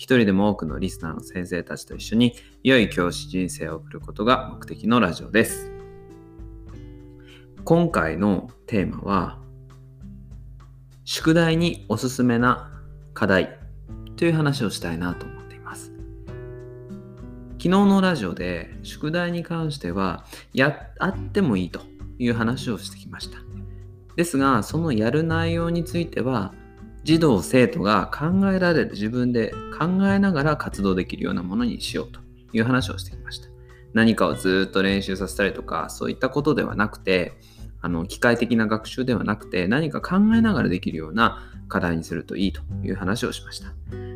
[0.00, 5.70] 一人でも多くのリスナーの先生たちと一緒に良い教師人生を送ることが目的のラジオです。
[7.66, 9.38] 今回のテーマは
[11.04, 12.80] 宿題におすすめな
[13.12, 13.58] 課題
[14.16, 15.92] という話をしたいなと思っています。
[17.58, 21.82] 昨日のラジオで宿題に関してはやあってもいいと
[22.18, 23.36] いう話をしてきました。
[24.16, 26.54] ですがそのやる内容については
[27.10, 32.20] 児童生徒が考えられる自分で考えながら活動できるようなものにしようと
[32.52, 33.48] いう話をしてきました。
[33.94, 37.32] 何かをずっと練習させたりとかそういったことではなくて
[37.80, 43.72] あの機械的な学習ではなくて何か考えながらできるような課題にするといいという話をしました。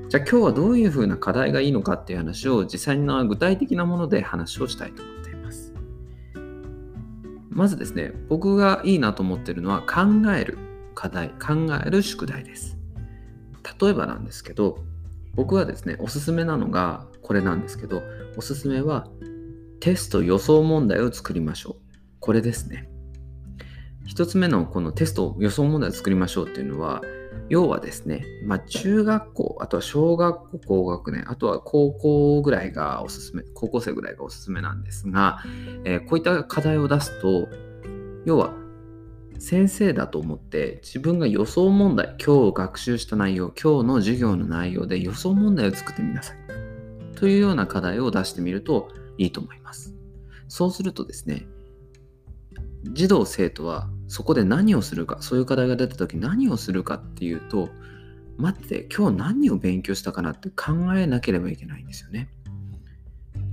[0.08, 5.74] じゃあ今日はどういうふうな課題がいいのかっていう話を実際の具体的なもので話をしたいと思っています。
[7.50, 10.58] まずですね僕がいいなと思ってるのは考える
[10.94, 12.73] 課題考える宿題です。
[13.80, 14.78] 例えばなんですけど
[15.34, 18.02] 僕はですねおすすめなのがこれなんですけど
[18.36, 19.08] おすすめは
[19.80, 21.76] テスト予想問題を作りましょう。
[22.20, 22.88] これですね。
[24.06, 27.02] 一つ目のこのテスト予想問題を作りましょうっていうのは
[27.48, 35.38] 要はですね、まあ、中学校あとは小学校高学年あとは高校ぐらいがおすすめ高校生ぐらいがおすすめなんですが、
[35.84, 37.48] えーこういった課題を出すと
[38.24, 38.54] 要は
[39.38, 46.36] 先生だと思って自分が予想問題今日学習した内容今日の授業の内容で予想問題を作ってみなさい。
[47.16, 49.95] というような課題を出してみるといいと思います。
[50.48, 51.46] そうするとですね
[52.92, 57.70] 児童生徒はそこで何をするかそういう課題が出た時何をするかっていうと
[58.36, 62.28] 待って今日何を勉強したかなって考えなければいけないんですよね。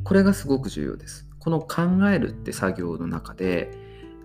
[0.04, 1.28] これがすごく重要です。
[1.40, 3.72] この考えるって作業の中で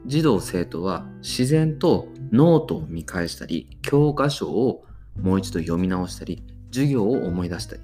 [0.04, 4.84] 児童生徒は自然とノートを見返したり教科書を
[5.20, 7.82] もう一度読み直したり授業を思い出したり。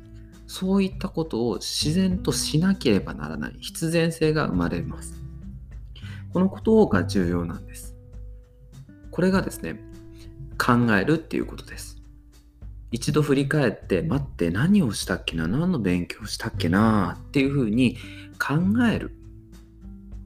[0.53, 5.15] そういったことを自然としなければならない必然性が生まれます。
[6.31, 7.97] このことが重要なんです。
[9.11, 9.81] これがですね
[10.59, 11.97] 考えるっていうことです。
[12.91, 17.97] 一度振り返って待って何をしたっけな何の勉強したっけなっていうふうに
[18.39, 18.56] 考
[18.87, 19.17] える。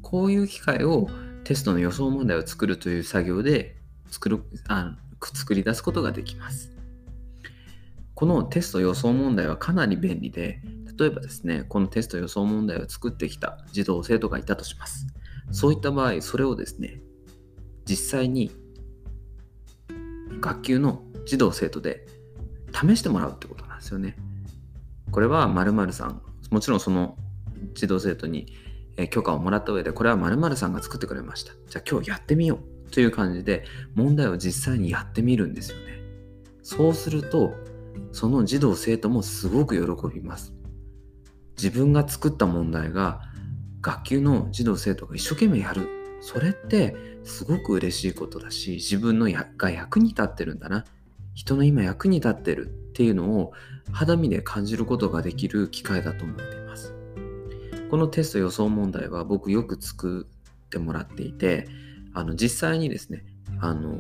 [0.03, 1.09] こういう機会を
[1.47, 3.77] テストの予想問題を作るという作業で
[4.11, 4.97] 作るあ
[5.33, 6.73] 作り出すことができます。
[8.15, 10.61] このテスト予想問題はかなり便利で、
[10.99, 15.07] 例えばですね、このテスト予想問題を作ってきた児童生徒がいたとします。
[15.53, 17.01] そういった場合、それをですね、
[17.85, 18.51] 実際に
[20.41, 22.09] 学級の児童生徒で
[22.73, 24.17] 試してもらうってことなんですよね。
[25.13, 26.21] これは〇〇さん、
[26.51, 27.17] もちろんその
[27.75, 28.53] 児童生徒に
[28.97, 31.53] え許可をもらった上で、これは〇〇さんが作ってくれました。
[31.69, 33.65] じゃあ今日やってみようという感じで、
[33.95, 36.01] 問題を実際にやってみるんですよね。
[36.63, 37.55] そうすると、
[38.13, 40.55] その児童生徒もすごく喜びます。
[41.57, 43.23] 自分が作った問題が
[43.81, 45.89] 学級の児童生徒が一生懸命やる。
[46.21, 50.85] それってすごく嬉しいことだし、自分のやが役に立ってるんだな。
[51.35, 53.53] 人の今役に立ってるっていうのを
[53.93, 56.66] 肌身で感じることができる機会だと思っています。
[57.91, 60.27] このテスト予想問題は僕よく作
[60.67, 61.69] ってもらっていて、
[62.15, 63.25] あの実際にですね、
[63.61, 63.97] あの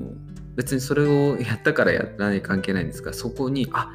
[0.56, 3.90] 別にそれをやったからやらない関係ないんですが、そこに、あ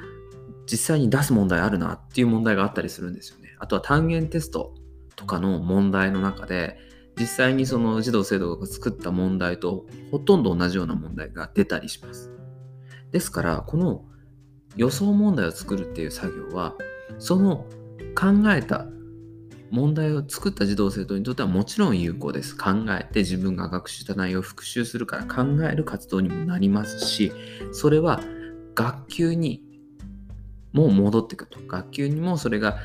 [0.67, 3.55] 実際に出す問題あるなっていう問題があったりするんですよね。
[3.59, 4.73] あとは単元テスト
[5.15, 6.77] とかの問題の中で、
[7.19, 12.31] 実際にその児童生徒が作った問題とほとんど同じような問題が出たりします。
[13.11, 14.05] ですから、この
[14.75, 16.75] 予想問題を作るっていう作業は、
[17.19, 17.65] その
[18.15, 18.87] 考えた
[19.71, 22.55] 問題を作った児童生徒にとってはもちろん有効です。
[22.57, 27.31] 考えて自分が学習した内容を復習するから考える活動にもなりますし、
[27.71, 28.21] それは
[28.75, 29.63] 学級に
[30.73, 31.59] も戻ってくると。
[31.67, 32.79] 学級にもそれが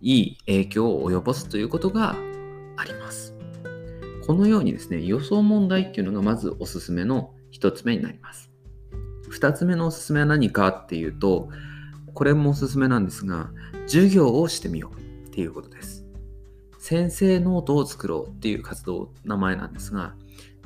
[0.00, 2.16] いい影響を及ぼすということが
[2.76, 3.34] あります。
[4.26, 8.50] このようにですね、予想問題っていうのがまずおすすめの一つ目になります。
[9.28, 11.48] 二つ目のおすすめは何かっていうと、
[12.12, 13.50] これもおすすめなんですが、
[13.86, 16.03] 授業をしてみようっていうことです。
[16.84, 20.14] 先生ノートを作ろうっていう活動名前なんですが、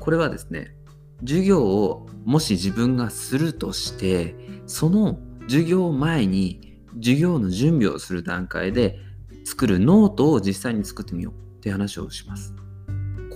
[0.00, 0.74] これはですね、
[1.20, 4.34] 授業をもし自分がするとして、
[4.66, 8.98] その授業前に授業の準備をする段階で
[9.44, 12.52] 作るノートを実際に作ってみようっていう話をします。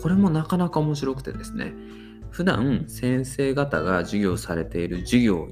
[0.03, 1.75] これもなかなか面白くてですね、
[2.33, 5.47] 普段先生方が授業されている授業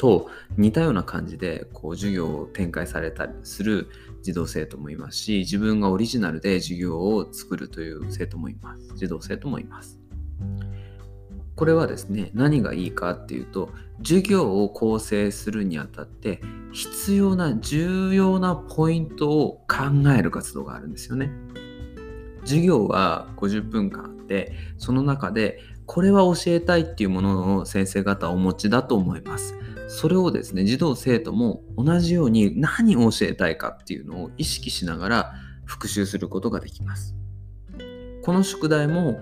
[0.00, 3.90] と似たような感じでこう授業を展開されたりする
[4.22, 8.94] 児童生徒もいますし自分がオリジナルで授業を作るという生徒もいます。
[8.96, 9.98] 児童生徒もいます。
[11.54, 13.68] これはですね何がいいかっていうと
[13.98, 16.40] 授業を構成するにあたって
[16.72, 21.30] 必要な重要なポイントを考える活動があるんですよね。
[22.44, 29.54] 授業は50分間あってその中でこれは教えたいっていうものを先生方お持ちだと思います。
[29.92, 35.34] それをですね、児童生徒も同じように何を教えたいかっていうのを意識しながら
[35.64, 37.16] 復習することができます。
[38.22, 39.18] この宿題も、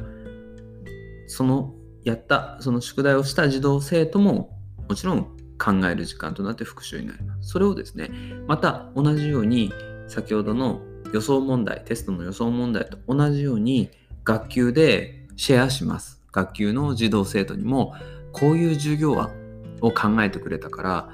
[1.26, 1.74] その
[2.04, 4.58] やった、その宿題をした児童生徒も
[4.90, 5.24] もちろん
[5.56, 7.48] 考える時間となって復習になります。
[7.48, 8.10] それをですね、
[8.46, 9.72] また同じように
[10.06, 10.82] 先ほどの
[11.14, 13.88] 予想問題、テストの予想問題と同じように
[14.22, 16.20] 学級でシェアします。
[16.30, 17.94] 学級の児童生徒にも
[18.32, 19.47] こういう授業案
[19.80, 21.10] を考えてくれたから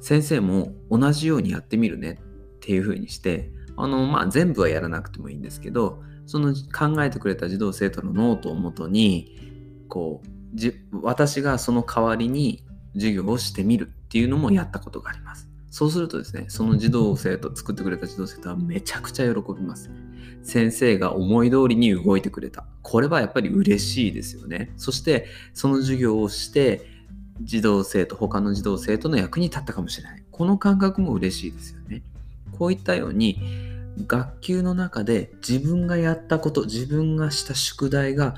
[0.00, 9.38] 先生も同じようにやってみるねっていうふうにしてあの、まあ、全部はやらなくてもいいんですけどその考えてくれた児童生徒のノートをもとに
[9.88, 12.64] こうじ私がその代わりに
[12.94, 15.48] 授業をしてみるっていうのもやったことがあります。
[15.76, 19.90] そうするとですね、その児童生徒、作ってくれた児童生徒はめちゃくちゃ喜びます。
[20.42, 22.64] 先生が思い通りに動いてくれた。
[22.80, 24.72] これはやっぱり嬉しいですよね。
[24.78, 26.86] そして、その授業をして、
[27.42, 30.22] 児童生徒、他の児童生徒の役に立ったかもしれない。
[30.30, 32.02] この感覚も嬉しいですよね。
[32.58, 33.38] こういったように、
[34.06, 38.34] 学級の中で自分がやったこと、自分がした宿題が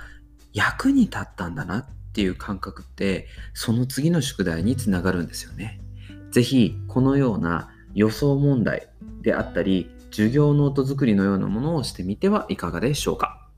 [0.53, 5.81] 役に立ったんだなっていう感覚って、その次の宿題につながるんですよね。
[6.31, 8.89] ぜひこのような予想問題
[9.23, 13.49] であったり授業ノート作りのようなものをしてみてはいかがでしょうか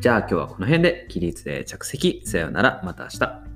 [0.00, 3.55] じゃあ今日はこの辺で起立で着席さようならまた明日